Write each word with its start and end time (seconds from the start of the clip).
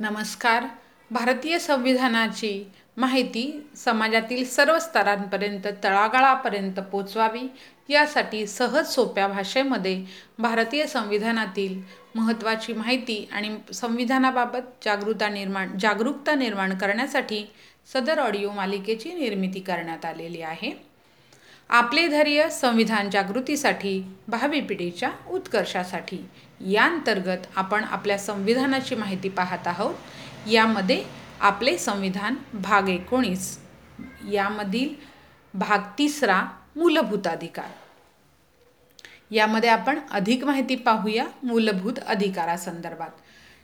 नमस्कार. 0.00 0.64
भारतीय 1.10 1.58
संविधानाची 1.58 2.64
माहिती 2.96 3.44
समाजातील 3.76 4.44
सर्व 4.44 4.78
स्तरांपर्यंत 4.78 5.66
तळागाळापर्यंत 5.84 6.80
पोचवावी 6.92 7.46
यासाठी 7.88 8.46
सहज 8.46 8.86
सोप्या 8.86 9.28
भाषेमध्ये 9.28 9.96
भारतीय 10.38 10.86
संविधानातील 10.86 11.80
महत्त्वाची 12.14 12.72
माहिती 12.72 13.28
आणि 13.32 13.56
संविधानाबाबत 13.74 14.84
जागृता 14.84 15.28
निर्माण 15.28 15.76
जागरूकता 15.78 16.34
निर्माण 16.34 16.76
करण्यासाठी 16.78 17.44
सदर 17.92 18.18
ऑडिओ 18.18 18.50
मालिकेची 18.50 19.14
निर्मिती 19.14 19.60
करण्यात 19.60 20.04
आलेली 20.04 20.42
आहे. 20.42 20.72
आपले 21.70 22.06
धैर्य 22.08 22.48
संविधान 22.50 23.08
जागृतीसाठी 23.10 24.00
भावी 24.28 24.60
पिढीच्या 24.60 25.10
उत्कर्षासाठी. 25.30 26.18
या 26.60 26.84
अंतर्गत 26.84 27.46
आपण 27.56 27.84
आपल्या 27.84 28.18
संविधानाची 28.18 28.94
माहिती 28.94 29.28
पाहत 29.28 29.66
आहोत. 29.66 29.94
यामध्ये 30.50 31.04
आपले 31.40 31.76
संविधान 31.78 32.34
भाग 32.54 32.88
एकोणीस 32.88 33.58
यामधील 34.32 34.94
भाग 35.54 35.78
तिसरा 35.98 36.42
मूलभूत 36.76 37.26
अधिकार 37.26 37.70
यामध्ये 39.30 39.70
आपण 39.70 39.98
अधिक 40.10 40.44
माहिती 40.44 40.74
पाहूया 40.76 41.26
मूलभूत 41.42 41.98
अधिकारासंदर्भात. 42.06 43.10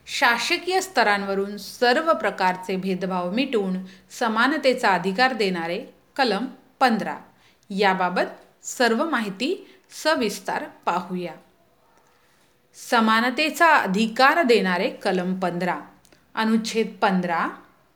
शासकीय 0.07 0.81
स्तरांवरून 0.81 1.57
सर्व 1.57 2.13
प्रकारचे 2.13 2.75
भेदभाव 2.75 3.31
मिटवून 3.31 3.77
समानतेचा 4.09 4.89
अधिकार 4.89 5.33
देणारे 5.33 5.85
कलम 6.15 6.45
पंधरा. 6.79 7.17
याबाबत 7.79 8.65
सर्व 8.65 9.09
माहिती 9.09 9.67
सविस्तार 10.03 10.63
पाहूया. 10.85 11.33
समानतेचा 12.89 13.67
अधिकार 13.75 14.41
देणारे 14.41 14.89
कलम 14.89 15.39
पंधरा 15.39 15.79
अनुच्छेद 16.35 16.97
पंधरा 17.01 17.47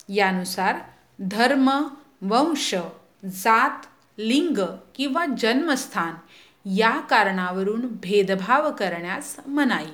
यानुसार 0.10 0.76
धर्म 1.22 1.70
वंश 2.22 2.76
जात 3.26 3.86
लिंग 4.18 4.58
किंवा 4.96 5.26
जन्मस्थान 5.38 6.14
या 6.78 7.00
कारणावरून 7.00 7.82
भेदभाव 7.82 8.72
करण्यास 8.72 9.40
मनाई. 9.48 9.92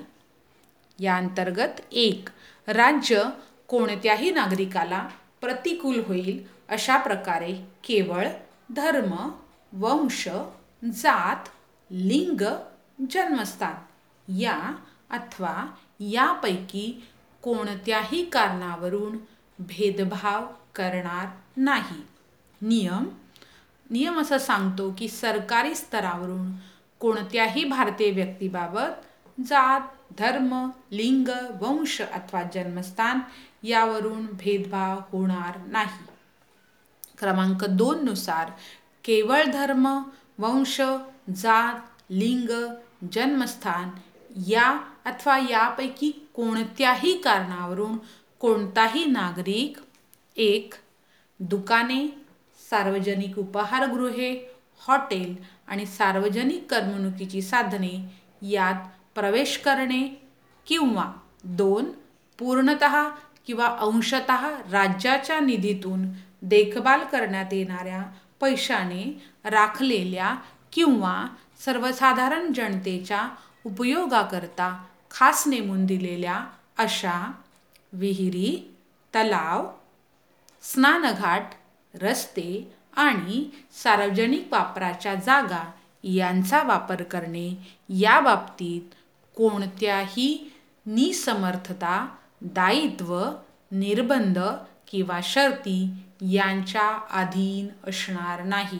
या 0.99 1.17
अंतर्गत 1.17 1.81
एक 1.91 2.29
राज्य 2.67 3.23
कोणत्याही 3.67 4.31
नागरिकाला 4.31 5.07
प्रतिकूल 5.41 6.01
होईल 6.07 6.43
अशा 6.69 6.97
प्रकारे 6.97 7.53
केवळ 7.83 8.27
धर्म 8.75 9.29
वंश 9.73 10.29
जात 10.93 11.49
लिंग 11.91 12.41
जन्मस्थान. 13.11 13.73
या 14.37 14.75
अथवा 15.09 15.65
यापैकी 15.99 17.07
कोणत्याही 17.41 18.25
कारणावरून 18.25 19.17
भेदभाव 19.59 20.45
करणार 20.75 21.25
नाही. 21.57 22.01
नियम. 22.61 23.05
नियम 23.89 24.21
असं 24.21 24.37
सांगतो 24.37 24.95
की 24.97 25.07
सरकारी 25.07 25.75
स्तरावरून 25.75 26.51
कोणत्याही 26.99 27.63
भारतीय 27.63 28.11
व्यक्तीबाबत 28.11 29.05
जात 29.39 29.81
धर्म 30.19 30.69
लिंग 30.91 31.27
वंश 31.61 32.01
अथवा 32.01 32.43
जन्मस्थान 32.43 33.19
यावरून 33.63 34.25
भेदभाव 34.25 34.99
होणार 35.11 35.57
नाही. 35.57 36.13
क्रमांक 37.19 37.65
दोननुसार 37.65 38.51
केवळ 39.03 39.43
धर्म 39.43 39.87
वंश 40.39 40.81
जात 41.35 42.11
लिंग 42.11 42.49
जन्मस्थान 43.13 43.89
या 44.47 44.77
अथवा 45.05 45.37
यापैकी 45.49 46.11
कोणत्याही 46.33 47.17
कारणावरून 47.17 47.97
कोणताही 48.39 49.05
नागरिक 49.05 49.77
एक 50.37 50.73
दुकाने 51.39 52.07
सार्वजनिक 52.69 53.37
उपहारगृहे 53.39 54.33
हॉटेल 54.87 55.35
आणि 55.67 55.85
सार्वजनिक 55.85 56.73
करमणुकीची 56.73 57.41
साधने 57.41 58.09
यात 58.41 58.87
प्रवेश 59.15 59.57
करणे 59.57 60.01
किंवा 60.67 61.11
दोन 61.43 61.91
पूर्णत 62.39 62.83
किंवा 63.47 63.67
अंशत 63.67 64.31
राज्याच्या 64.71 65.39
निधीतून 65.39 66.05
देखभाल 66.41 67.03
करण्यात 67.11 67.53
येणाऱ्या 67.53 68.03
पैशाने 68.43 69.03
राखलेल्या 69.45 70.35
किंवा 70.71 71.15
सर्वसाधारण 71.65 72.51
जनतेच्या 72.53 73.27
उपयोगाकरता 73.65 74.69
खास 75.11 75.47
नेमून 75.47 75.85
दिलेल्या 75.85 76.39
अशा 76.77 77.19
विहिरी 77.93 78.55
तलाव 79.13 79.67
स्नानघाट 80.63 81.53
रस्ते 81.93 82.49
आणि 82.97 83.43
सार्वजनिक 83.83 84.47
वापराच्या 84.51 85.13
जागा 85.15 85.63
यांचा 86.03 86.61
वापर 86.63 87.03
करणे 87.03 87.49
या 87.99 88.19
बाबतीत 88.19 88.95
कोणत्याही 89.37 90.29
निसमर्थता 90.85 92.05
दायित्व 92.55 93.15
निर्बंध 93.71 94.39
किंवा 94.87 95.19
शर्ती 95.23 95.89
यांच्या 96.31 96.89
अधीन 97.11 97.67
असणार 97.89 98.43
नाही. 98.43 98.79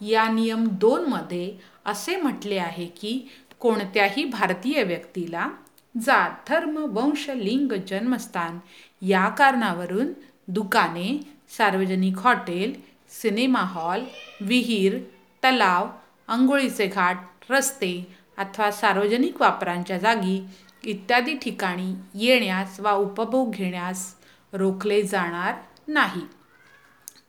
या 0.00 0.28
नियम 0.28 0.66
दोनमध्ये 0.72 1.52
असे 1.86 2.16
म्हटले 2.16 2.58
आहे 2.58 2.86
की 2.86 3.18
कोणत्याही 3.60 4.24
भारतीय 4.24 4.82
व्यक्तीला 4.82 5.48
जात 5.94 6.48
धर्म 6.48 6.76
वंश 6.92 7.28
लिंग 7.30 7.72
जन्मस्थान 7.88 8.58
या 9.02 9.28
कारणावरून 9.28 10.12
दुकाने 10.48 11.08
सार्वजनिक 11.56 12.18
हॉटेल 12.18 12.72
सिनेमा 13.10 13.60
हॉल 13.60 14.04
विहीर 14.40 14.98
तलाव 15.42 15.88
आंघोळीचे 16.28 16.86
घाट 16.86 17.50
रस्ते 17.50 17.92
अथवा 18.38 18.70
सार्वजनिक 18.70 19.40
वापरांच्या 19.40 19.98
जागी 19.98 20.40
इत्यादी 20.84 21.34
ठिकाणी 21.34 21.94
येण्यास 22.14 22.80
वा 22.80 22.92
उपभोग 22.92 23.50
घेण्यास 23.50 24.14
रोखले 24.52 25.02
जाणार 25.02 25.54
नाही. 25.88 26.22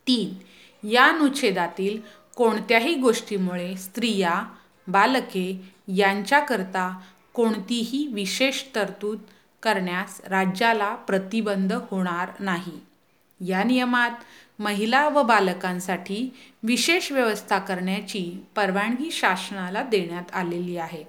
तीन 0.06 0.34
या 0.88 1.04
अनुच्छेदातील 1.04 2.00
कोणत्याही 2.36 2.94
गोष्टीमुळे 2.94 3.76
स्त्रिया 3.76 4.44
बालके 4.88 5.60
यांच्याकरता 5.88 7.00
कोणतीही 7.34 8.06
विशेष 8.06 8.62
तरतूद 8.74 9.18
करण्यास 9.62 10.20
राज्याला 10.24 10.94
प्रतिबंध 10.94 11.72
होणार 11.72 12.30
नाही. 12.40 12.80
या 13.46 13.64
नियमात 13.64 14.10
महिला 14.58 15.08
व 15.08 15.22
बालकांसाठी 15.22 16.36
विशेष 16.62 17.12
व्यवस्था 17.12 17.58
करण्याची 17.58 18.44
परवानगी 18.56 19.10
शासनाला 19.10 19.82
देण्यात 19.82 20.24
आलेली 20.32 20.76
आहे. 20.76 21.04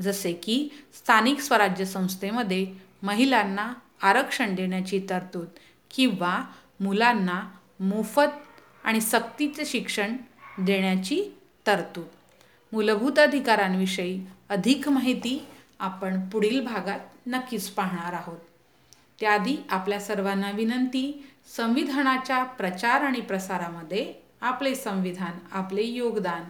जसे 0.00 0.32
की 0.32 0.68
स्थानिक 0.94 1.40
स्वराज्य 1.40 1.84
संस्थेमध्ये 1.84 2.72
महिलांना 3.02 3.72
आरक्षण 4.02 4.54
देण्याची 4.54 5.06
तरतूद 5.10 5.48
किंवा 5.90 6.44
मुलांना 6.80 7.42
मोफत 7.80 8.36
आणि 8.84 9.00
सक्तीचे 9.00 9.64
शिक्षण 9.64 10.16
देण्याची 10.60 11.36
तरतूद. 11.66 12.06
मूलभूत 12.72 13.18
अधिकारांविषयी 13.18 14.20
अधिक 14.48 14.88
माहिती 14.88 15.46
आपण 15.78 16.28
पुढील 16.28 16.64
भागात 16.64 17.00
नक्कीच 17.26 17.68
पाहणार 17.68 18.12
आहोत. 18.12 18.38
त्याआधी 19.20 19.56
आपल्या 19.70 20.00
सर्वांना 20.00 20.50
विनंती 20.50 21.26
संविधानाच्या 21.56 22.44
प्रचार 22.44 23.00
आणि 23.00 23.20
प्रसारामध्ये 23.20 24.14
आपले 24.40 24.74
संविधान 24.74 25.38
आपले 25.52 25.82
योगदान 25.82 26.44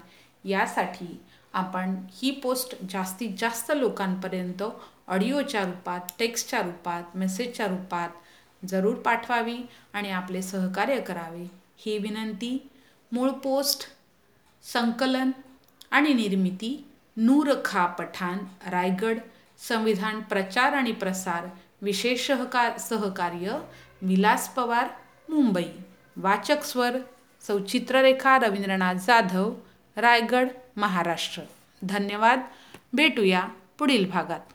यासाठी 0.48 1.20
आपण 1.52 1.94
ही 2.12 2.30
पोस्ट 2.30 2.76
जास्तीत 2.90 3.30
जास्त 3.38 3.72
लोकांपर्यंत 3.76 4.62
ऑडिओच्या 5.08 5.64
रूपात 5.64 6.00
टेक्स्टच्या 6.18 6.62
रूपात 6.62 7.02
मेसेजच्या 7.14 7.66
रूपात 7.66 8.08
जरूर 8.64 8.94
पाठवावी 8.94 9.58
आणि 9.92 10.10
आपले 10.10 10.42
सहकार्य 10.42 11.00
करावे. 11.00 11.50
ही 11.76 11.98
विनंती 11.98 12.70
मूळ 13.12 13.30
पोस्ट 13.30 13.88
संकलन 14.62 15.30
आणि 15.90 16.14
निर्मिती 16.14 16.84
नूर 17.16 17.54
खा 17.64 17.86
पठाण 17.86 18.38
रायगड 18.66 19.18
संविधान 19.68 20.20
प्रचार 20.20 20.72
आणि 20.72 20.92
प्रसार 20.92 21.46
विशेष 21.82 22.26
सहकार 22.26 22.78
सहकार्य 22.78 23.58
विलास 24.02 24.48
पवार 24.54 24.88
मुंबई. 25.28 25.70
वाचक 26.16 26.62
स्वर 26.62 26.96
सौचित्ररेखा 27.46 28.38
रवींद्रनाथ 28.38 28.94
जाधव 28.94 29.54
रायगड 29.96 30.48
महाराष्ट्र. 30.76 31.42
धन्यवाद. 31.82 32.40
भेटूया 32.92 33.48
पुढील 33.78 34.10
भागात. 34.10 34.52